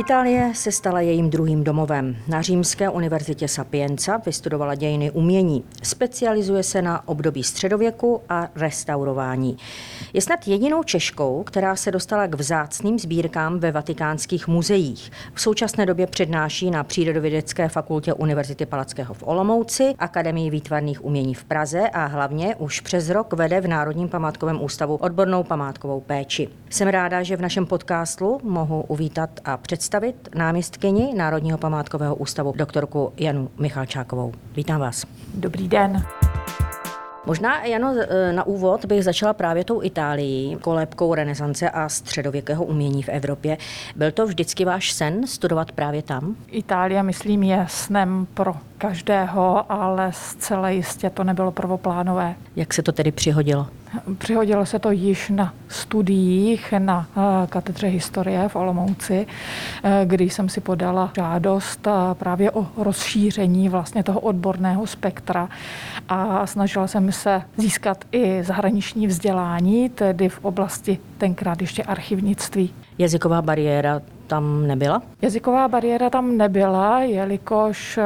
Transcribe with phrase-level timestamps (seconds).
[0.00, 2.16] Itálie se stala jejím druhým domovem.
[2.28, 5.64] Na Římské univerzitě Sapienza vystudovala dějiny umění.
[5.82, 9.56] Specializuje se na období středověku a restaurování.
[10.12, 15.10] Je snad jedinou Češkou, která se dostala k vzácným sbírkám ve vatikánských muzeích.
[15.34, 21.44] V současné době přednáší na Přírodovědecké fakultě Univerzity Palackého v Olomouci, Akademii výtvarných umění v
[21.44, 26.48] Praze a hlavně už přes rok vede v Národním památkovém ústavu odbornou památkovou péči.
[26.70, 33.12] Jsem ráda, že v našem podcastu mohu uvítat a představit náměstkyni Národního památkového ústavu doktorku
[33.16, 34.32] Janu Michalčákovou.
[34.56, 35.06] Vítám vás.
[35.34, 36.02] Dobrý den.
[37.26, 37.94] Možná, Jano,
[38.32, 43.58] na úvod bych začala právě tou Itálií, kolébkou renesance a středověkého umění v Evropě.
[43.96, 46.36] Byl to vždycky váš sen studovat právě tam?
[46.50, 52.34] Itálie, myslím, je snem pro každého, ale zcela jistě to nebylo prvoplánové.
[52.56, 53.66] Jak se to tedy přihodilo?
[54.18, 59.26] Přihodilo se to již na studiích na eh, katedře historie v Olomouci,
[59.82, 65.48] eh, kdy jsem si podala žádost eh, právě o rozšíření vlastně toho odborného spektra
[66.08, 72.74] a snažila jsem se získat i zahraniční vzdělání, tedy v oblasti tenkrát ještě archivnictví.
[72.98, 75.02] Jazyková bariéra tam nebyla?
[75.22, 78.04] Jazyková bariéra tam nebyla, jelikož eh,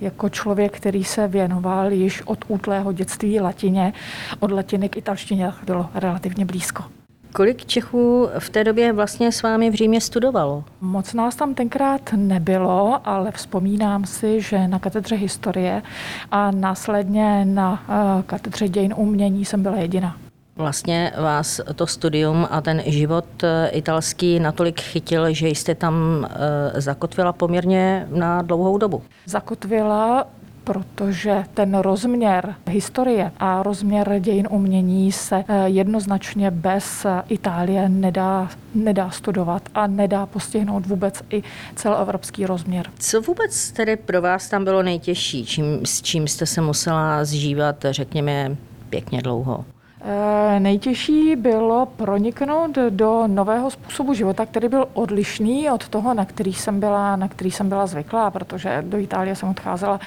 [0.00, 3.92] jako člověk, který se věnoval již od útlého dětství latině,
[4.40, 6.84] od latiny k italštině bylo relativně blízko.
[7.32, 10.64] Kolik Čechů v té době vlastně s vámi v Římě studovalo?
[10.80, 15.82] Moc nás tam tenkrát nebylo, ale vzpomínám si, že na katedře historie
[16.30, 20.21] a následně na eh, katedře dějin umění jsem byla jediná.
[20.56, 26.80] Vlastně vás to studium a ten život eh, italský natolik chytil, že jste tam eh,
[26.80, 29.02] zakotvila poměrně na dlouhou dobu.
[29.26, 30.26] Zakotvila
[30.64, 39.10] protože ten rozměr historie a rozměr dějin umění se eh, jednoznačně bez Itálie nedá, nedá
[39.10, 41.42] studovat a nedá postihnout vůbec i
[41.74, 42.86] celoevropský rozměr.
[42.98, 45.46] Co vůbec tedy pro vás tam bylo nejtěžší?
[45.46, 48.56] Čím, s čím jste se musela zžívat, řekněme,
[48.90, 49.64] pěkně dlouho?
[50.04, 56.52] Eh, nejtěžší bylo proniknout do nového způsobu života, který byl odlišný od toho, na který
[56.52, 60.00] jsem byla, na který jsem byla zvyklá, protože do Itálie jsem odcházela,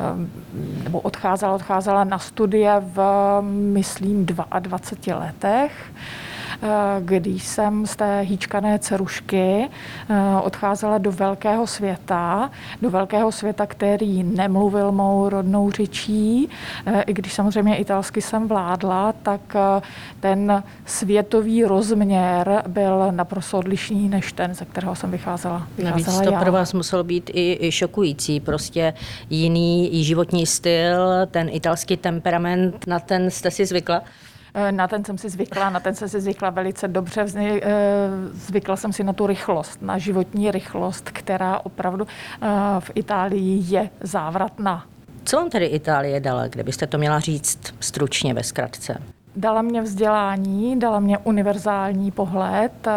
[0.00, 0.04] eh,
[0.84, 3.02] nebo odcházela, odcházela na studie v,
[3.72, 5.72] myslím, 22 letech.
[6.62, 9.68] Eh, když jsem z té hýčkané cerušky
[10.10, 12.50] eh, odcházela do velkého světa,
[12.82, 16.48] do velkého světa, který nemluvil mou rodnou řečí,
[16.86, 19.40] eh, i když samozřejmě italsky jsem vládla, tak
[20.20, 25.66] ten světový rozměr byl naprosto odlišný než ten, ze kterého jsem vycházela.
[25.76, 26.40] vycházela Navíc to já.
[26.40, 28.94] pro vás muselo být i, šokující, prostě
[29.30, 34.02] jiný životní styl, ten italský temperament, na ten jste si zvykla?
[34.54, 37.26] Eh, na ten jsem si zvykla, na ten jsem si zvykla velice dobře.
[37.36, 37.60] Eh,
[38.32, 42.46] zvykla jsem si na tu rychlost, na životní rychlost, která opravdu eh,
[42.80, 44.86] v Itálii je závratná.
[45.24, 49.02] Co vám tedy Itálie dala, kdybyste to měla říct stručně ve zkratce?
[49.36, 52.90] Dala mě vzdělání, dala mě univerzální pohled, eh,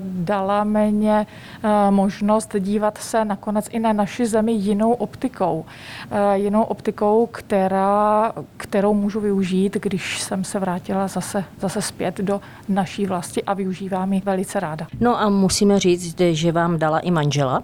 [0.00, 1.26] dala mě
[1.62, 5.64] eh, možnost dívat se nakonec i na naši zemi jinou optikou.
[6.10, 12.40] Eh, jinou optikou, která, kterou můžu využít, když jsem se vrátila zase, zase zpět do
[12.68, 14.86] naší vlasti a využívám ji velice ráda.
[15.00, 17.62] No a musíme říct, že vám dala i manžela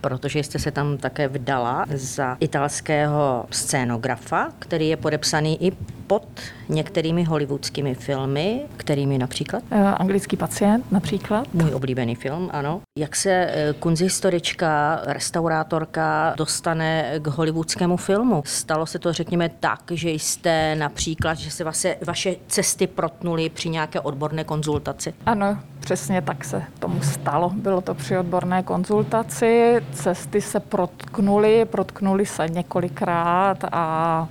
[0.00, 5.72] protože jste se tam také vdala za italského scénografa, který je podepsaný i
[6.06, 6.26] pod
[6.68, 9.62] některými hollywoodskými filmy, kterými například?
[9.72, 11.54] Uh, anglický pacient například.
[11.54, 12.80] Můj oblíbený film, ano.
[12.98, 18.42] Jak se eh, kunzhistorička, restaurátorka dostane k hollywoodskému filmu?
[18.46, 23.68] Stalo se to, řekněme, tak, že jste například, že se vaše, vaše cesty protnuly při
[23.68, 25.14] nějaké odborné konzultaci?
[25.26, 27.50] Ano, přesně tak se tomu stalo.
[27.54, 34.28] Bylo to při odborné konzultaci, cesty se protknuly, protknuly se několikrát a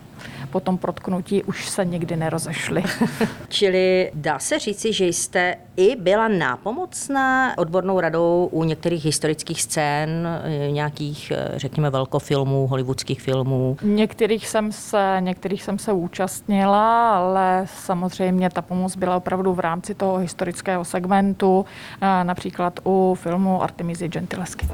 [0.56, 2.84] po tom protknutí už se nikdy nerozešli.
[3.48, 10.28] Čili dá se říci, že jste i byla nápomocná odbornou radou u některých historických scén,
[10.28, 13.78] eh, nějakých, eh, řekněme, velkofilmů, hollywoodských filmů?
[13.82, 19.96] Některých jsem se, některých jsem se účastnila, ale samozřejmě ta pomoc byla opravdu v rámci
[19.96, 21.66] toho historického segmentu,
[22.02, 24.68] eh, například u filmu Artemisi Gentileschi.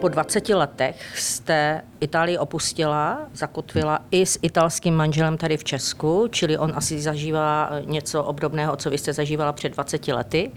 [0.00, 6.58] Po 20 letech jste Itálii opustila, zakotvila i s italským manželem tady v Česku, čili
[6.58, 10.50] on asi zažívá něco obdobného, co vy jste zažívala před 20 lety.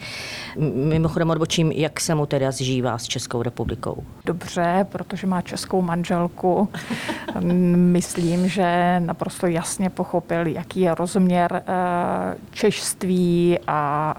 [0.74, 4.04] Mimochodem odbočím, jak se mu teda zžívá s Českou republikou?
[4.26, 6.70] Dobře, protože má českou manželku.
[7.76, 14.14] Myslím, že naprosto jasně pochopil, jaký je rozměr eh, češství a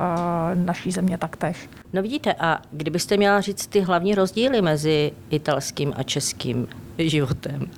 [0.53, 1.69] eh, naší země taktéž.
[1.93, 6.67] No vidíte, a kdybyste měla říct ty hlavní rozdíly mezi italským a českým
[6.99, 7.71] životem?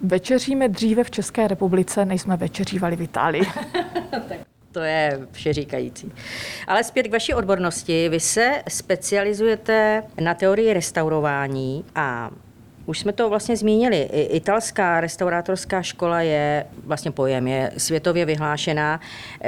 [0.00, 3.42] Večeříme dříve v České republice, než jsme večeřívali v Itálii.
[4.72, 6.12] To je všeříkající.
[6.66, 8.08] Ale zpět k vaší odbornosti.
[8.08, 12.30] Vy se specializujete na teorii restaurování a
[12.86, 14.02] už jsme to vlastně zmínili.
[14.12, 19.00] Italská restaurátorská škola je vlastně pojem, je světově vyhlášená.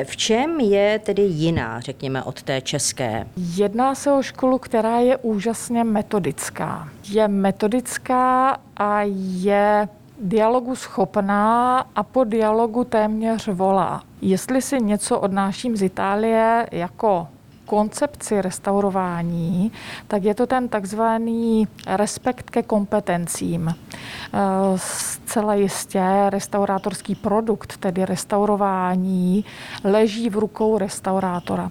[0.05, 3.27] V čem je tedy jiná, řekněme, od té české?
[3.37, 6.89] Jedná se o školu, která je úžasně metodická.
[7.11, 9.01] Je metodická a
[9.41, 9.89] je
[10.21, 14.03] dialogu schopná a po dialogu téměř volá.
[14.21, 17.29] Jestli si něco odnáším z Itálie jako
[17.73, 19.73] koncepci restaurování,
[20.09, 23.69] tak je to ten takzvaný respekt ke kompetencím.
[23.69, 24.39] Eh,
[24.77, 29.45] zcela jistě restaurátorský produkt, tedy restaurování,
[29.85, 31.71] leží v rukou restaurátora.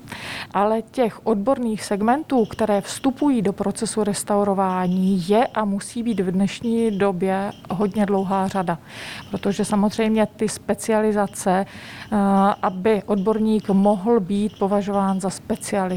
[0.53, 6.91] Ale těch odborných segmentů, které vstupují do procesu restaurování, je a musí být v dnešní
[6.91, 8.77] době hodně dlouhá řada.
[9.31, 12.17] Protože samozřejmě ty specializace, eh,
[12.61, 15.29] aby odborník mohl být považován za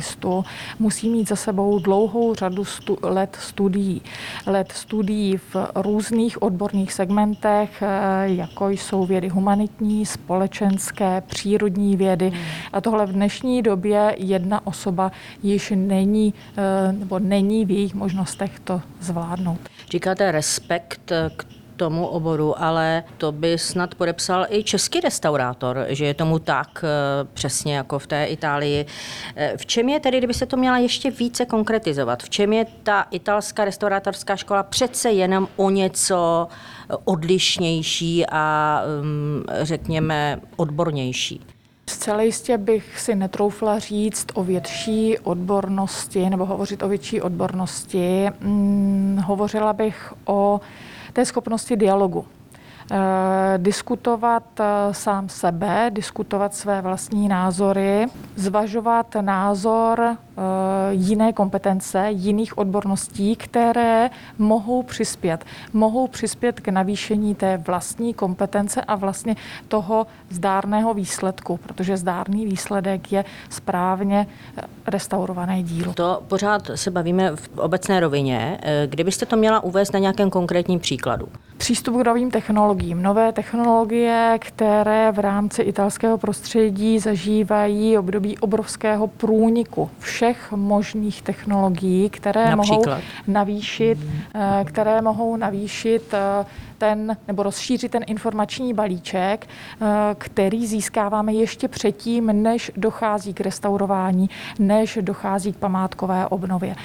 [0.01, 0.45] specialistu,
[0.79, 4.03] musí mít za sebou dlouhou řadu stu- let studií.
[4.47, 7.89] Let studií v různých odborných segmentech, eh,
[8.25, 12.33] jako jsou vědy humanitní, společenské, přírodní vědy.
[12.73, 15.13] A tohle v dnešní době jedna osoba
[15.43, 19.61] již není, eh, nebo není v jejich možnostech to zvládnout.
[19.91, 26.15] Říkáte respekt k tomu oboru, ale to by snad podepsal i český restaurátor, že je
[26.15, 26.89] tomu tak eh,
[27.35, 28.87] přesně jako v té Itálii.
[29.37, 32.67] Eh, v čem je tedy, kdyby se to měla ještě více konkretizovat, v čem je
[32.83, 36.49] ta italská restaurátorská škola přece jenom o něco
[37.05, 41.41] odlišnější a mm, řekněme odbornější?
[41.91, 48.27] Zcela jistě bych si netroufla říct o větší odbornosti nebo hovořit o větší odbornosti.
[48.41, 50.61] Hmm, hovořila bych o
[51.15, 52.25] té schopnosti dialogu.
[52.91, 60.17] Eh, diskutovat eh, sám sebe, diskutovat své vlastní názory, zvažovat názor eh,
[60.91, 65.45] jiné kompetence, jiných odborností, které mohou přispět.
[65.73, 69.37] Mohou přispět k navýšení té vlastní kompetence a vlastně
[69.69, 74.27] toho zdárného výsledku, protože zdárný výsledek je správně
[74.87, 75.95] restaurované dílo.
[75.95, 78.59] To pořád se bavíme v obecné rovině.
[78.87, 81.29] Kdybyste to měla uvést na nějakém konkrétním příkladu?
[81.57, 82.74] Přístup k novým technologiím.
[82.95, 92.51] Nové technologie, které v rámci italského prostředí zažívají období obrovského průniku všech možných technologií, které
[92.57, 92.87] Například.
[92.87, 93.99] mohou navýšit,
[94.35, 96.47] eh, které mohou navýšit eh,
[96.79, 99.87] ten, nebo rozšířit ten informační balíček, eh,
[100.19, 106.77] který získáváme ještě předtím, než dochází k restaurování, než dochází k památkové obnově.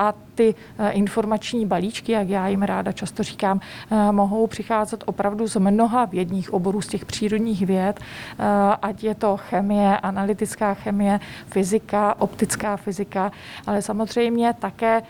[0.00, 0.54] A ty
[0.90, 3.60] informační balíčky, jak já jim ráda často říkám,
[4.10, 8.00] mohou přicházet opravdu z mnoha vědních oborů, z těch přírodních věd,
[8.82, 13.32] ať je to chemie, analytická chemie, fyzika, optická fyzika,
[13.66, 15.02] ale samozřejmě také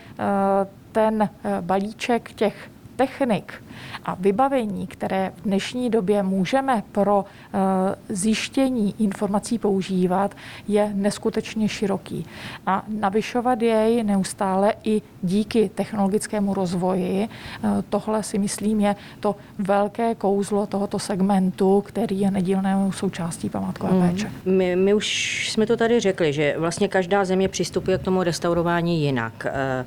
[0.93, 1.29] ten
[1.61, 2.71] balíček těch
[3.01, 3.63] technik
[4.05, 7.59] a vybavení, které v dnešní době můžeme pro eh,
[8.09, 10.35] zjištění informací používat,
[10.69, 12.27] je neskutečně široký.
[12.67, 20.15] A navyšovat jej neustále i díky technologickému rozvoji, eh, tohle si myslím je to velké
[20.15, 24.11] kouzlo tohoto segmentu, který je nedílnou součástí památkové mm.
[24.11, 24.31] péče.
[24.45, 29.03] My, my už jsme to tady řekli, že vlastně každá země přistupuje k tomu restaurování
[29.03, 29.47] jinak.
[29.47, 29.87] Uh,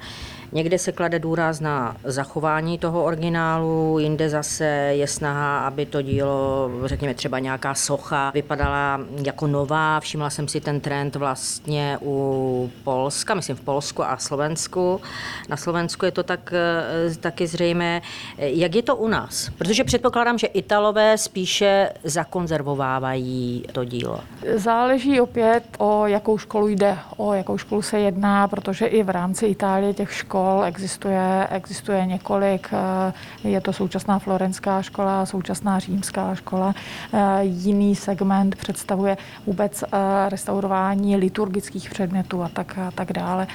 [0.53, 6.69] Někde se klade důraz na zachování toho originálu, jinde zase je snaha, aby to dílo,
[6.85, 9.99] řekněme třeba nějaká socha, vypadala jako nová.
[9.99, 15.01] Všimla jsem si ten trend vlastně u Polska, myslím v Polsku a Slovensku.
[15.49, 18.01] Na Slovensku je to tak, eh, taky zřejmé.
[18.37, 19.49] Jak je to u nás?
[19.57, 24.19] Protože předpokládám, že Italové spíše zakonzervovávají to dílo.
[24.55, 29.45] Záleží opět, o jakou školu jde, o jakou školu se jedná, protože i v rámci
[29.45, 32.69] Itálie těch škol škol existuje, existuje několik.
[32.73, 36.73] Eh, je to současná florenská škola, současná římská škola.
[37.13, 43.47] Eh, jiný segment představuje vůbec eh, restaurování liturgických předmětů a tak, a tak dále.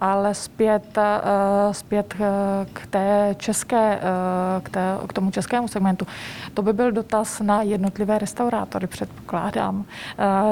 [0.00, 0.98] Ale zpět,
[1.72, 2.14] zpět
[2.72, 4.00] k, té české,
[4.62, 6.06] k, té, k tomu českému segmentu.
[6.54, 9.84] To by byl dotaz na jednotlivé restaurátory, předpokládám.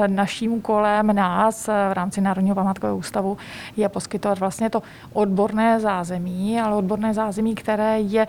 [0.07, 3.37] Naším úkolem nás v rámci Národního památkového ústavu
[3.77, 4.81] je poskytovat vlastně to
[5.13, 8.27] odborné odborné zázemí, ale odborné zázemí, které je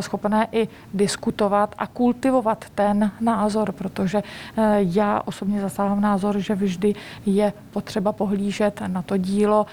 [0.00, 4.22] schopné i diskutovat a kultivovat ten názor, protože
[4.76, 6.94] já osobně zastávám názor, že vždy
[7.26, 9.66] je potřeba pohlížet na to dílo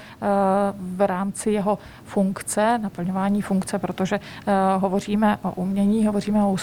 [0.76, 4.20] v rámci jeho funkce, naplňování funkce, protože
[4.78, 6.56] hovoříme o umění, hovoříme o,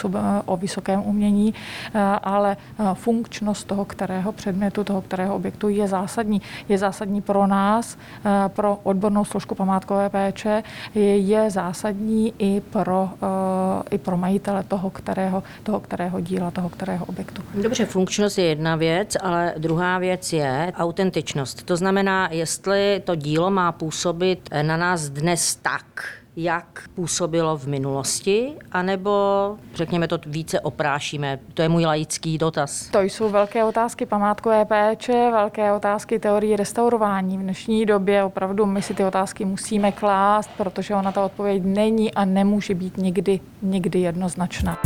[0.45, 1.55] o vysokém umění,
[2.23, 2.57] ale
[2.95, 6.43] funkčnost toho, kterého předmětu, toho, kterého objektu je zásadní.
[6.69, 7.97] Je zásadní pro nás,
[8.49, 10.63] pro odbornou složku památkové péče,
[11.15, 13.11] je zásadní i pro,
[13.91, 17.43] i pro majitele toho kterého, toho, kterého díla, toho, kterého objektu.
[17.63, 21.63] Dobře, funkčnost je jedna věc, ale druhá věc je autentičnost.
[21.63, 25.85] To znamená, jestli to dílo má působit na nás dnes tak,
[26.37, 29.11] jak působilo v minulosti, anebo
[29.75, 31.39] řekněme to více oprášíme?
[31.55, 32.89] To je můj laický dotaz.
[32.89, 37.39] To jsou velké otázky památkové péče, velké otázky teorii restaurování.
[37.39, 42.15] V dnešní době opravdu my si ty otázky musíme klást, protože ona ta odpověď není
[42.15, 44.79] a nemůže být nikdy, nikdy jednoznačná.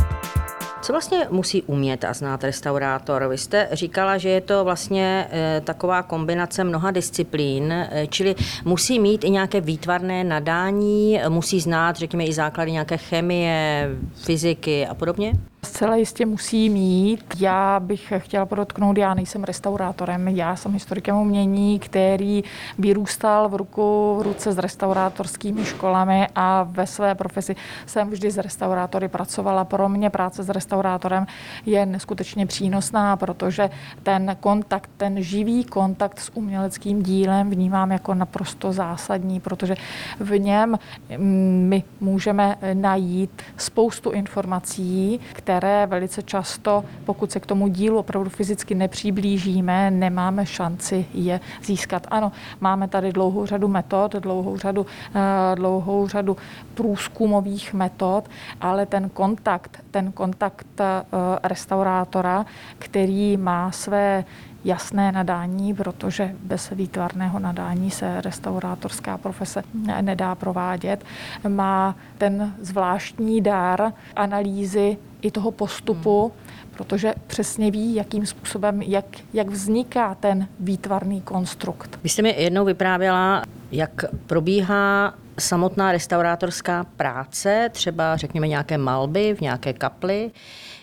[0.87, 3.29] Co vlastně musí umět a znát restaurátor?
[3.29, 8.99] Vy jste říkala, že je to vlastně eh, taková kombinace mnoha disciplín, eh, čili musí
[8.99, 15.33] mít i nějaké výtvarné nadání, musí znát, řekněme, i základy nějaké chemie, fyziky a podobně?
[15.67, 17.25] Zcela jistě musí mít.
[17.39, 22.45] Já bych chtěla podotknout, já nejsem restaurátorem, já jsem historikem umění, který
[22.79, 27.57] vyrůstal v ruku v ruce s restaurátorskými školami a ve své profesi
[27.87, 29.65] jsem vždy s restaurátory pracovala.
[29.65, 31.27] Pro mě práce s restaurátorem
[31.67, 33.71] je neskutečně přínosná, protože
[34.03, 39.75] ten kontakt, ten živý kontakt s uměleckým dílem vnímám jako naprosto zásadní, protože
[40.21, 40.79] v něm
[41.19, 47.99] mm, my můžeme najít spoustu informací, které které velice často, pokud se k tomu dílu
[47.99, 52.07] opravdu fyzicky nepřiblížíme, nemáme šanci je získat.
[52.11, 55.21] Ano, máme tady dlouhou řadu metod, dlouhou řadu, eh,
[55.55, 56.37] dlouhou řadu
[56.75, 58.29] průzkumových metod,
[58.61, 61.03] ale ten kontakt, ten kontakt eh,
[61.43, 62.47] restaurátora,
[62.79, 64.25] který má své
[64.67, 69.63] jasné nadání, protože bez výtvarného nadání se restaurátorská profese
[70.01, 71.05] nedá provádět.
[71.49, 76.71] Má ten zvláštní dár analýzy i toho postupu, hmm.
[76.77, 81.99] protože přesně ví, jakým způsobem, jak, jak vzniká ten výtvarný konstrukt.
[82.03, 83.43] Vy jste mi jednou vyprávěla,
[83.73, 90.31] jak probíhá samotná restaurátorská práce, třeba řekněme nějaké malby v nějaké kapli.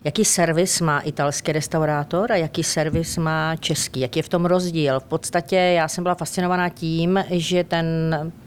[0.03, 3.99] Jaký servis má italský restaurátor a jaký servis má český?
[3.99, 4.99] Jak je v tom rozdíl?
[4.99, 7.85] V podstatě já jsem byla fascinovaná tím, že ten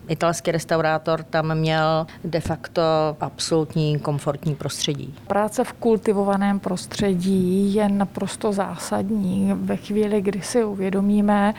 [0.09, 2.83] italský restaurátor tam měl de facto
[3.21, 5.15] absolutní komfortní prostředí.
[5.27, 9.53] Práce v kultivovaném prostředí je naprosto zásadní.
[9.55, 11.55] Ve chvíli, kdy si uvědomíme,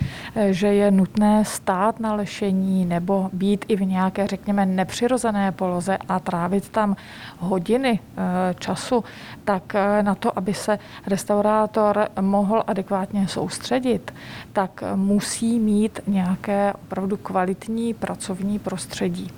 [0.50, 6.20] že je nutné stát na lešení nebo být i v nějaké, řekněme, nepřirozené poloze a
[6.20, 6.96] trávit tam
[7.40, 9.04] hodiny eh, času,
[9.44, 14.14] tak eh, na to, aby se restaurátor mohl adekvátně soustředit,
[14.54, 19.32] tak musí mít nějaké opravdu kvalitní pracovní pracovní prostředí.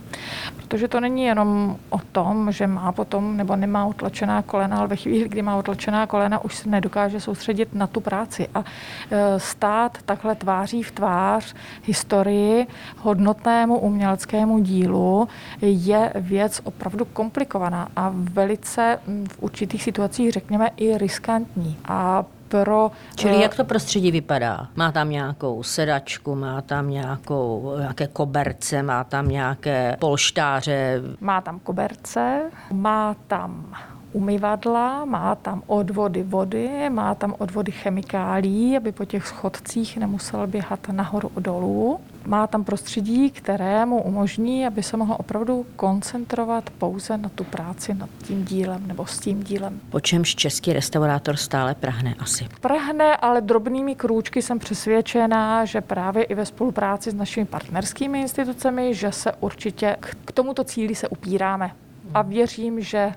[0.57, 4.95] Protože to není jenom o tom, že má potom nebo nemá utlačená kolena, ale ve
[4.95, 8.47] chvíli, kdy má utlačená kolena, už se nedokáže soustředit na tu práci.
[8.55, 8.63] A
[9.11, 15.27] e, stát takhle tváří v tvář historii hodnotnému uměleckému dílu
[15.61, 18.99] je věc opravdu komplikovaná a velice
[19.31, 21.77] v určitých situacích, řekněme, i riskantní.
[21.87, 22.91] A pro...
[23.15, 24.67] Čili eh, jak to prostředí vypadá?
[24.75, 31.01] Má tam nějakou sedačku, má tam nějakou, nějaké koberce, má tam nějaké polštáře?
[31.21, 32.41] Má tam koberce,
[32.71, 33.65] má tam
[34.13, 40.79] umyvadla, má tam odvody vody, má tam odvody chemikálí, aby po těch schodcích nemusel běhat
[40.91, 41.99] nahoru dolů.
[42.29, 47.93] Má tam prostředí, které mu umožní, aby se mohl opravdu koncentrovat pouze na tu práci
[47.93, 49.79] nad tím dílem nebo s tím dílem.
[49.89, 52.47] Po čemž český restaurátor stále prahne asi?
[52.61, 58.93] Prahne, ale drobnými krůčky jsem přesvědčená, že právě i ve spolupráci s našimi partnerskými institucemi,
[58.93, 59.95] že se určitě
[60.25, 61.71] k tomuto cíli se upíráme
[62.13, 63.13] a věřím, že eh,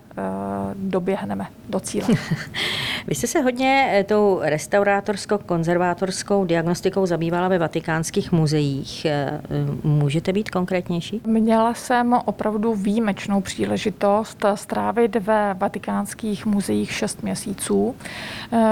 [0.74, 2.08] doběhneme do cíle.
[3.06, 9.04] Vy jste se hodně eh, tou restaurátorskou, konzervátorskou diagnostikou zabývala ve vatikánských muzeích.
[9.04, 9.40] Eh,
[9.82, 11.20] můžete být konkrétnější?
[11.26, 17.94] Měla jsem opravdu výjimečnou příležitost strávit ve vatikánských muzeích 6 měsíců.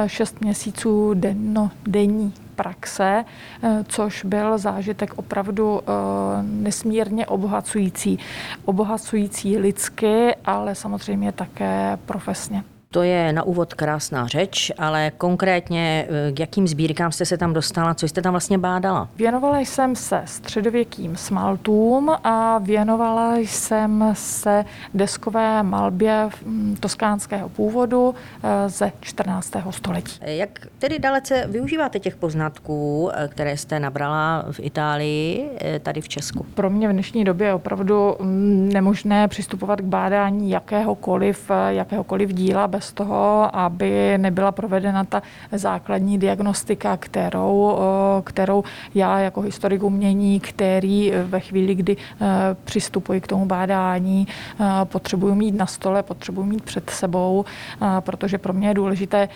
[0.06, 3.24] 6 měsíců denno, denní praxe,
[3.62, 5.92] eh, což byl zážitek opravdu eh,
[6.42, 8.18] nesmírně obohacující.
[8.64, 12.64] Obohacující lidsky, ale samozřejmě také profesně.
[12.92, 17.52] To je na úvod krásná řeč, ale konkrétně eh, k jakým sbírkám jste se tam
[17.52, 19.08] dostala, co jste tam vlastně bádala?
[19.16, 28.68] Věnovala jsem se středověkým smaltům a věnovala jsem se deskové malbě mm, toskánského původu eh,
[28.68, 29.52] ze 14.
[29.70, 30.20] století.
[30.22, 35.50] Jak tedy dalece využíváte těch poznatků, eh, které jste nabrala v Itálii,
[35.82, 36.46] tady v Česku?
[36.54, 42.68] Pro mě v dnešní době je opravdu mm, nemožné přistupovat k bádání jakéhokoliv, jakéhokoliv díla
[42.68, 45.22] bez toho, aby nebyla provedena ta
[45.52, 47.78] základní diagnostika, kterou,
[48.24, 52.26] kterou já jako historik umění, který ve chvíli, kdy e,
[52.64, 54.28] přistupuji k tomu bádání,
[54.60, 57.44] e, potřebuji mít na stole, potřebuji mít před sebou,
[57.82, 59.28] e, protože pro mě je důležité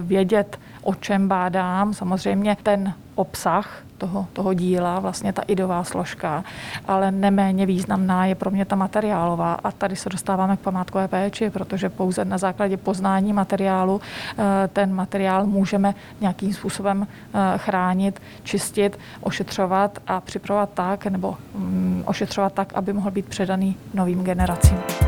[0.00, 1.94] vědět, o čem bádám.
[1.94, 6.44] Samozřejmě ten obsah toho, toho díla, vlastně ta idová složka,
[6.88, 9.54] ale neméně významná je pro mě ta materiálová.
[9.64, 14.94] A tady se dostáváme k památkové péči, protože pouze na základě poznání materiálu eh, ten
[14.94, 22.72] materiál můžeme nějakým způsobem eh, chránit, čistit, ošetřovat a připravovat tak, nebo mm, ošetřovat tak,
[22.74, 25.01] aby mohl být předaný novým generacím.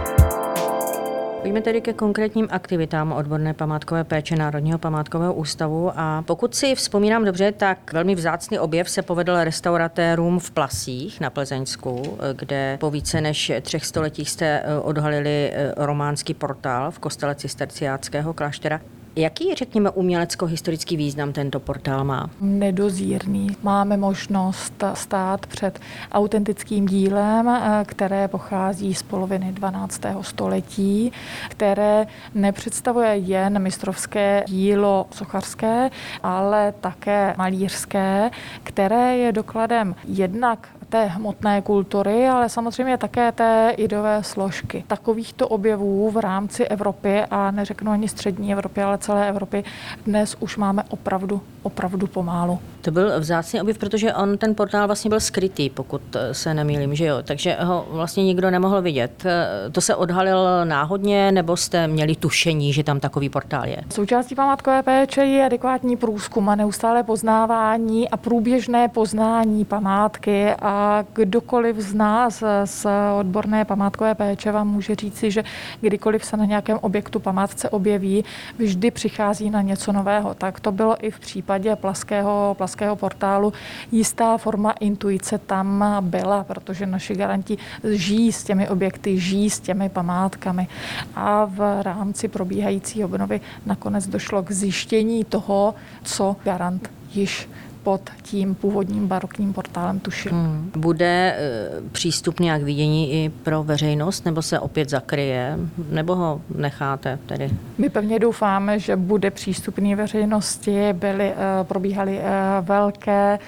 [1.45, 7.25] Pojďme tedy ke konkrétním aktivitám odborné památkové péče Národního památkového ústavu a pokud si vzpomínám
[7.25, 13.21] dobře, tak velmi vzácný objev se povedl restauratérům v Plasích na Plzeňsku, kde po více
[13.21, 18.81] než třech stoletích jste eh, odhalili eh, románský portál v kostele cisterciáckého kláštera.
[19.17, 22.31] Jaký, řekněme, umělecko-historický význam tento portál má?
[22.41, 23.57] Nedozírný.
[23.63, 25.81] Máme možnost stát před
[26.13, 30.23] autentickým dílem, eh, které pochází z poloviny 12.
[30.23, 31.13] století,
[31.49, 35.91] které nepředstavuje jen mistrovské dílo sochařské,
[36.23, 38.31] ale také malířské,
[38.63, 44.85] které je dokladem jednak té hmotné kultury, ale samozřejmě také té idové složky.
[44.87, 49.65] Takovýchto objevů v rámci Evropy a neřeknu ani střední Evropy, ale celé Evropy
[50.07, 52.59] dnes už máme opravdu, opravdu pomálu.
[52.81, 57.05] To byl vzácný objev, protože on ten portál vlastně byl skrytý, pokud se nemýlím, že
[57.05, 57.17] jo.
[57.23, 59.25] Takže ho vlastně nikdo nemohl vidět.
[59.73, 63.77] To se odhalil náhodně, nebo jste měli tušení, že tam takový portál je?
[63.95, 70.84] Součástí památkové péče je adekvátní průzkum a neustále poznávání a průběžné poznání památky a
[71.15, 72.87] kdokoliv z nás z
[73.19, 75.45] odborné památkové péče vám může říci, že
[75.81, 78.25] kdykoliv se na nějakém objektu památce objeví,
[78.59, 80.35] vždy přichází na něco nového.
[80.35, 83.53] Tak to bylo i v případě plaského, plaského portálu
[83.93, 87.59] jistá forma intuice tam byla, protože naši garanti
[87.93, 90.69] žijí s těmi objekty, žijí s těmi památkami.
[91.15, 97.49] A v rámci probíhající obnovy nakonec došlo k zjištění toho, co garant již
[97.85, 100.33] pod tím původním barokním portálem tušil.
[100.33, 100.71] Hmm.
[100.77, 105.59] Bude e, přístupný jak vidění i pro veřejnost, nebo se opět zakryje,
[105.91, 107.51] nebo ho necháte tedy?
[107.79, 110.93] My pevně doufáme, že bude přístupný veřejnosti.
[110.93, 112.23] Byly, e, probíhaly e,
[112.61, 113.39] velké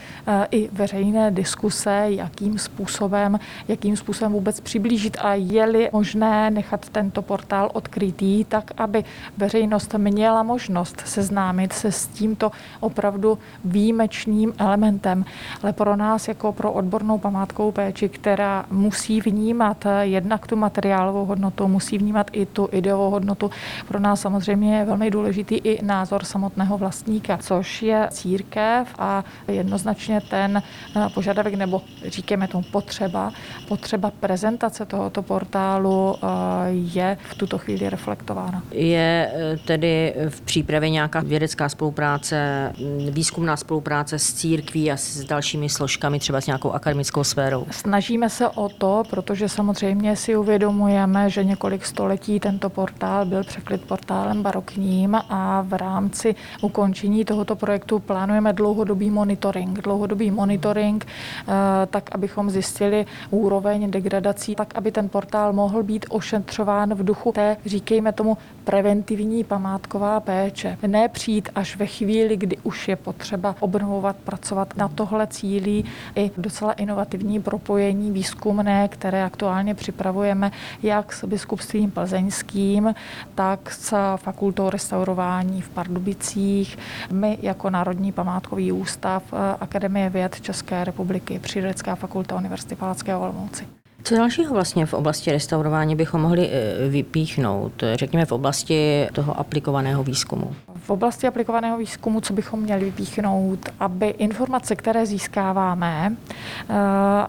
[0.51, 7.70] i veřejné diskuse, jakým způsobem, jakým způsobem vůbec přiblížit a je-li možné nechat tento portál
[7.72, 9.05] odkrytý, tak aby
[9.37, 15.25] veřejnost měla možnost seznámit se s tímto opravdu výjimečným funkčním elementem,
[15.62, 21.69] ale pro nás jako pro odbornou památkovou péči, která musí vnímat jednak tu materiálovou hodnotu,
[21.69, 23.51] musí vnímat i tu ideovou hodnotu,
[23.89, 30.21] pro nás samozřejmě je velmi důležitý i názor samotného vlastníka, což je církev a jednoznačně
[30.31, 30.62] ten
[30.97, 33.33] eh, požadavek, nebo říkáme tomu potřeba,
[33.69, 36.27] potřeba prezentace tohoto portálu eh,
[36.71, 38.62] je v tuto chvíli reflektována.
[38.71, 42.73] Je eh, tedy v přípravě nějaká vědecká spolupráce,
[43.11, 47.66] výzkumná spolupráce s církví a s dalšími složkami, třeba s nějakou akademickou sférou?
[47.70, 53.85] Snažíme se o to, protože samozřejmě si uvědomujeme, že několik století tento portál byl překryt
[53.85, 59.83] portálem barokním a v rámci ukončení tohoto projektu plánujeme dlouhodobý monitoring.
[59.83, 61.52] Dlouhodobý monitoring, eh,
[61.87, 67.57] tak abychom zjistili úroveň degradací, tak aby ten portál mohl být ošetřován v duchu té,
[67.66, 70.79] říkejme tomu, preventivní památková péče.
[70.87, 74.77] Ne přijít až ve chvíli, kdy už je potřeba obnovovat, pracovat.
[74.77, 75.85] Na tohle cílí
[76.16, 82.95] i docela inovativní propojení výzkumné, které aktuálně připravujeme jak s biskupstvím plzeňským,
[83.35, 86.79] tak s fakultou restaurování v Pardubicích.
[87.12, 89.23] My jako Národní památkový ústav
[89.61, 93.66] Akademie věd České republiky, Přírodecká fakulta Univerzity Palackého Olomouci.
[94.07, 100.05] Co dalšího vlastně v oblasti restaurování bychom mohli eh, vypíchnout, řekněme v oblasti toho aplikovaného
[100.05, 100.51] výzkumu?
[100.77, 106.75] V oblasti aplikovaného výzkumu, co bychom měli vypíchnout, aby informace, které získáváme, eh,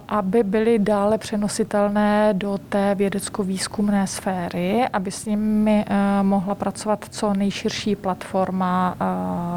[0.07, 7.33] aby byly dále přenositelné do té vědecko-výzkumné sféry, aby s nimi eh, mohla pracovat co
[7.33, 8.95] nejširší platforma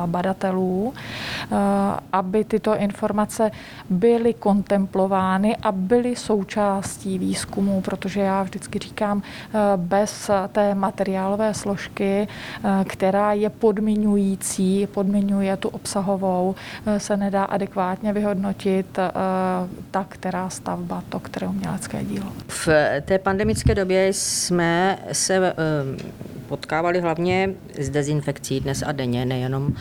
[0.07, 0.95] badatelů,
[2.13, 3.51] aby tyto informace
[3.91, 12.29] byly kontemplovány a byly součástí výzkumu, protože já vždycky říkám, eh, bez té materiálové složky,
[12.29, 16.55] eh, která je podmiňující, podmiňuje tu obsahovou,
[16.87, 18.99] eh, se nedá adekvátně vyhodnotit
[19.91, 22.27] ta, která stavba, to, které umělecké dílo.
[22.49, 22.69] V
[23.01, 25.55] té pandemické době jsme se
[26.49, 29.73] potkávali hlavně s dezinfekcí dnes a denně, nejenom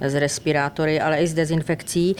[0.00, 2.16] s respirátory, ale i s dezinfekcí.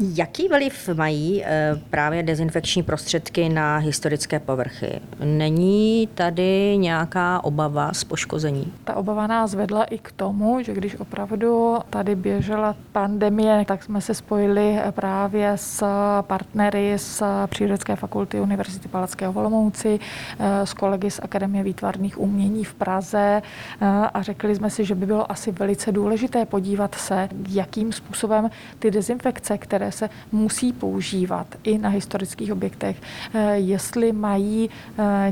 [0.00, 5.00] Jaký vliv mají eh, právě dezinfekční prostředky na historické povrchy?
[5.24, 8.72] Není tady nějaká obava z poškození?
[8.84, 14.00] Ta obava nás vedla i k tomu, že když opravdu tady běžela pandemie, tak jsme
[14.00, 15.84] se spojili právě s
[16.22, 20.00] partnery z Přírodecké fakulty Univerzity Palackého Volomouci,
[20.38, 23.42] eh, s kolegy z Akademie výtvarných umění v Praze
[23.80, 28.50] eh, a řekli jsme si, že by bylo asi velice důležité podívat se, jakým způsobem
[28.78, 32.96] ty dezinfekce, které se musí používat i na historických objektech,
[33.34, 35.30] eh, jestli mají eh,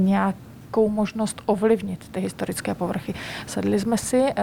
[0.67, 3.15] nějakou možnost ovlivnit ty historické povrchy.
[3.47, 4.43] Sedli jsme si, eh,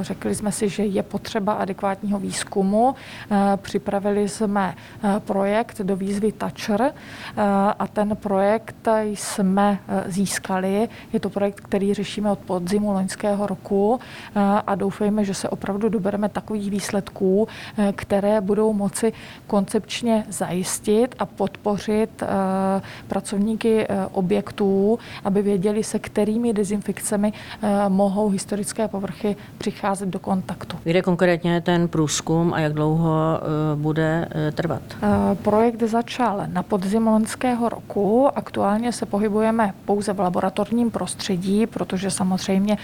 [0.00, 2.94] řekli jsme si, že je potřeba adekvátního výzkumu.
[3.30, 6.92] Eh, připravili jsme eh, projekt do výzvy Toucher
[7.78, 10.88] a ten projekt jsme získali.
[11.12, 14.00] Je to projekt, který řešíme od podzimu loňského roku
[14.66, 17.48] a doufejme, že se opravdu dobereme takových výsledků,
[17.94, 19.12] které budou moci
[19.46, 22.22] koncepčně zajistit a podpořit
[23.08, 30.76] pracovníky objektů, aby věděli, se kterými dezinfekcemi eh, mohou historické povrchy přicházet do kontaktu.
[30.84, 34.82] Kde konkrétně ten průzkum a jak dlouho eh, bude eh, trvat?
[35.42, 38.28] Projekt začal na podzim loňského roku.
[38.34, 42.78] Aktuálně se pohybujeme pouze v laboratorním prostředí, protože samozřejmě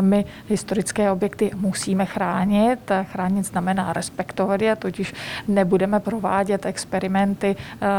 [0.00, 2.78] my historické objekty musíme chránit.
[3.02, 5.14] Chránit znamená respektovat je, totiž
[5.48, 7.56] nebudeme provádět experimenty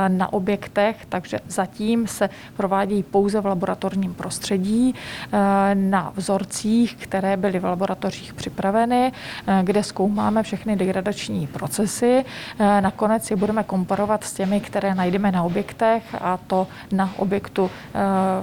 [0.08, 4.96] na objektech, takže zatím se provádí pouze v laboratorním prostředí
[5.34, 9.12] eh, na vzorcích, které byly v laboratořích připraveny,
[9.48, 12.26] eh, kde zkoumáme všechny degradační procesy.
[12.60, 17.70] Eh, nakonec je budeme komparovat s těmi, které najdeme na objektech a to na objektu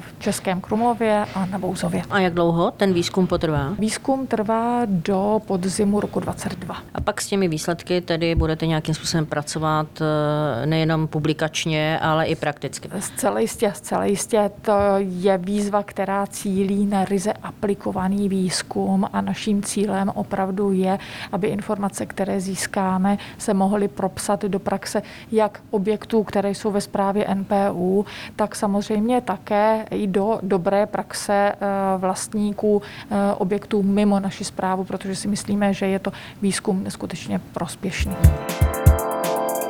[0.01, 2.03] v Českém Krumlově a na Bouzově.
[2.11, 3.75] A jak dlouho ten výzkum potrvá?
[3.79, 6.77] Výzkum trvá do podzimu roku 2022.
[6.94, 9.87] A pak s těmi výsledky tedy budete nějakým způsobem pracovat
[10.64, 12.88] nejenom publikačně, ale i prakticky?
[12.99, 14.51] Zcela jistě, zcela jistě.
[14.62, 20.98] To je výzkum výzva, která cílí na ryze aplikovaný výzkum a naším cílem opravdu je,
[21.32, 27.26] aby informace, které získáme, se mohly propsat do praxe jak objektů, které jsou ve správě
[27.34, 31.56] NPU, tak samozřejmě také i do dobré praxe eh,
[31.98, 38.16] vlastníků eh, objektů mimo naši zprávu, protože si myslíme, že je to výzkum neskutečně prospěšný.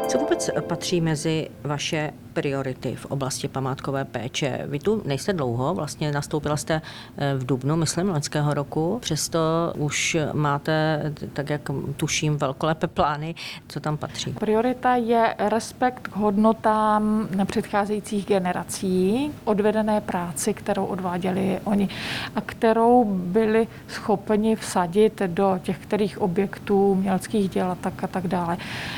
[0.09, 4.61] Co vůbec patří mezi vaše priority v oblasti památkové péče?
[4.67, 6.83] Vy tu nejste dlouho, vlastně nastoupila jste
[7.17, 9.39] eh, v Dubnu, myslím, loňského roku, přesto
[9.79, 13.35] už máte, tak jak tuším, velkolepé plány.
[13.69, 14.33] Co tam patří?
[14.33, 21.89] Priorita je respekt k hodnotám předcházejících generací, odvedené práci, kterou odváděli oni
[22.37, 28.27] a kterou byli schopni vsadit do těch kterých objektů, mělckých děl a tak a tak
[28.27, 28.57] dále.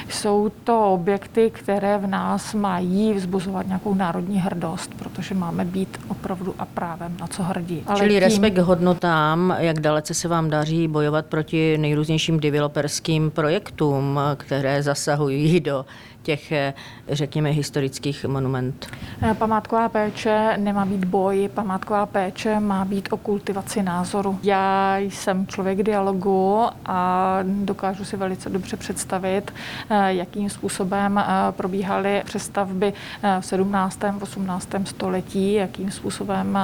[0.09, 6.55] Jsou to objekty, které v nás mají vzbuzovat nějakou národní hrdost, protože máme být opravdu
[6.59, 7.83] a právem na co hrdí.
[7.87, 8.21] Ale Čili tím...
[8.21, 15.85] respekt hodnotám, jak dalece se vám daří bojovat proti nejrůznějším developerským projektům, které zasahují do
[16.23, 16.75] těch, eh,
[17.09, 18.87] řekněme, historických monument?
[19.23, 24.39] Eh, památková péče nemá být boj, památková péče má být o kultivaci názoru.
[24.43, 29.55] Já jsem člověk dialogu a dokážu si velice dobře představit,
[29.91, 32.93] eh, jakým způsobem probíhaly přestavby
[33.41, 34.23] v 17.
[34.23, 34.87] 18.
[34.87, 36.59] století, jakým způsobem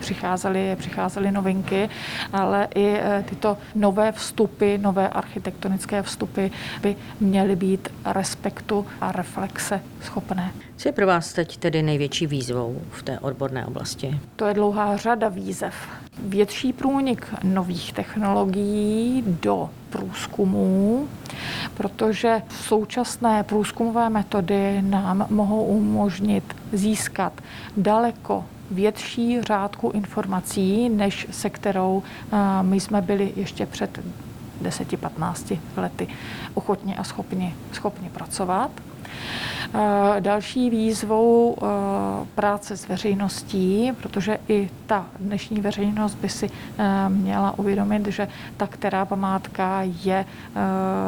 [0.00, 1.88] přicházely, přicházely novinky,
[2.32, 6.46] ale i tyto nové vstupy, nové architektonické vstupy
[6.82, 10.52] by měly být respektu a reflexe schopné.
[10.76, 14.20] Co je pro vás teď tedy největší výzvou v té odborné oblasti?
[14.36, 15.74] To je dlouhá řada výzev.
[16.18, 21.08] Větší průnik nových technologií do průzkumů,
[21.74, 27.40] protože současné průzkumové metody nám mohou umožnit získat
[27.76, 32.02] daleko větší řádku informací, než se kterou
[32.62, 34.00] my jsme byli ještě před
[34.62, 36.08] 10-15 lety
[36.54, 38.70] ochotně a schopni, schopni pracovat.
[40.20, 41.56] Další výzvou
[42.34, 46.50] práce s veřejností, protože i ta dnešní veřejnost by si
[47.08, 50.24] měla uvědomit, že ta která památka je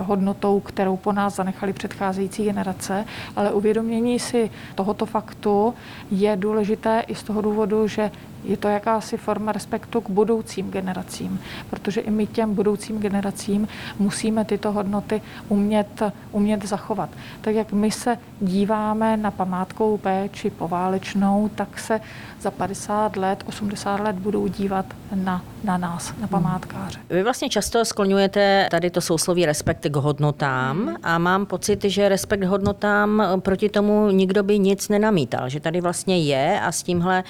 [0.02, 3.04] hodnotou, kterou po nás zanechali předcházející generace,
[3.36, 5.74] ale uvědomění si tohoto faktu
[6.10, 8.10] je důležité i z toho důvodu, že
[8.44, 14.44] je to jakási forma respektu k budoucím generacím, protože i my těm budoucím generacím musíme
[14.44, 17.10] tyto hodnoty umět, umět zachovat.
[17.40, 22.00] Tak jak my se díváme na památkovou péči poválečnou, tak se
[22.40, 26.98] za 50 let, 80 let budou dívat na, na nás, na památkáře.
[27.10, 32.40] Vy vlastně často skloňujete tady to sousloví respekt k hodnotám a mám pocit, že respekt
[32.40, 37.24] k hodnotám proti tomu nikdo by nic nenamítal, že tady vlastně je a s tímhle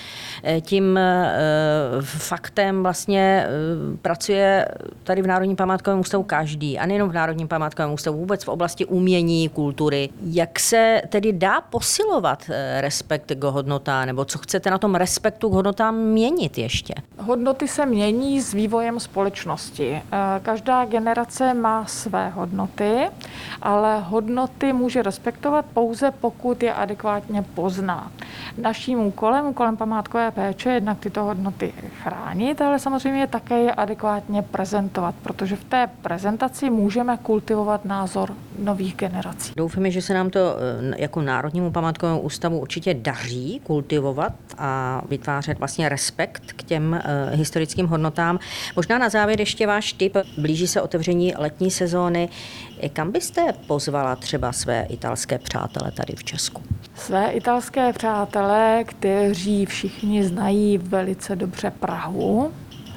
[0.61, 1.00] tím eh,
[2.03, 4.69] faktem vlastně eh, pracuje
[5.05, 8.85] tady v Národním památkovém ústavu každý a nejenom v Národním památkovém ústavu, vůbec v oblasti
[8.85, 10.09] umění, kultury.
[10.23, 15.51] Jak se tedy dá posilovat eh, respekt k hodnotám, nebo co chcete na tom respektu
[15.51, 16.95] k hodnotám měnit ještě?
[17.19, 20.03] Hodnoty se mění s vývojem společnosti.
[20.43, 23.11] Každá generace má své hodnoty,
[23.63, 28.13] ale hodnoty může respektovat pouze pokud je adekvátně pozná.
[28.59, 31.73] Naším úkolem, úkolem památkové péče, je jednak tyto hodnoty
[32.03, 38.97] chránit, ale samozřejmě také je adekvátně prezentovat, protože v té prezentaci můžeme kultivovat názor nových
[38.97, 39.53] generací.
[39.57, 45.59] Doufáme, že se nám to eh, jako Národnímu památkovému ústavu určitě daří kultivovat a vytvářet
[45.59, 48.39] vlastně respekt k těm uh, historickým hodnotám.
[48.77, 50.17] Možná na závěr ještě váš tip.
[50.39, 52.29] Blíží se otevření letní sezóny.
[52.93, 56.63] Kam byste pozvala třeba své italské přátele tady v Česku?
[57.01, 62.53] Své italské přátelé, kteří všichni znají velice dobře Prahu,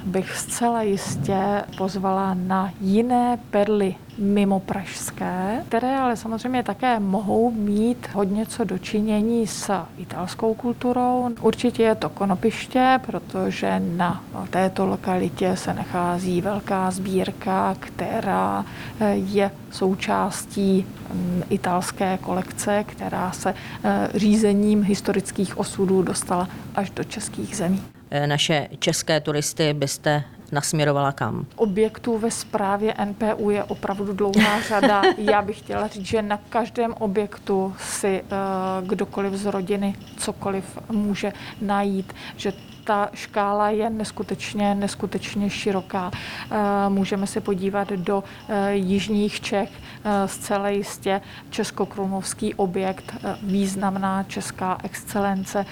[0.05, 8.09] bych zcela jistě pozvala na jiné perly mimo pražské, které ale samozřejmě také mohou mít
[8.13, 11.29] hodně co dočinění s italskou kulturou.
[11.41, 18.65] Určitě je to Konopiště, protože na této lokalitě se nachází velká sbírka, která
[18.99, 27.03] eh, je součástí mm, italské kolekce, která se eh, řízením historických osudů dostala až do
[27.03, 27.81] českých zemí.
[28.11, 31.45] Eh, naše české turisty byste nasměrovala kam?
[31.55, 35.01] Objektů ve správě NPU je opravdu dlouhá řada.
[35.17, 41.33] Já bych chtěla říct, že na každém objektu si uh, kdokoliv z rodiny cokoliv může
[41.61, 46.11] najít, že ta škála je neskutečně, neskutečně široká.
[46.51, 46.57] Eh,
[46.89, 49.69] můžeme se podívat do eh, jižních Čech,
[50.05, 55.65] eh, zcela jistě českokrumovský objekt, významná česká excelence.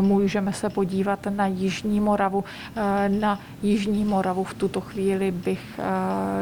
[0.00, 2.44] Můžeme se podívat na Jižní Moravu.
[3.08, 5.80] Na Jižní Moravu v tuto chvíli bych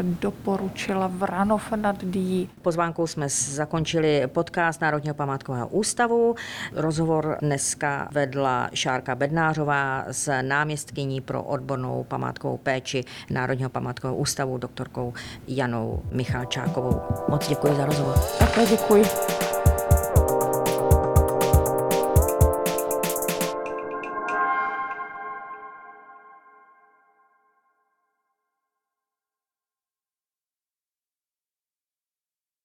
[0.02, 2.48] doporučila Vranov nad Dí.
[2.62, 6.35] Pozvánkou jsme zakončili podcast Národního památkového ústavu.
[6.72, 15.14] Rozhovor dneska vedla Šárka Bednářová s náměstkyní pro odbornou památkovou péči Národního památkového ústavu doktorkou
[15.49, 17.01] Janou Michalčákovou.
[17.29, 18.18] Moc děkuji za rozhovor.
[18.38, 19.05] Také děkuji.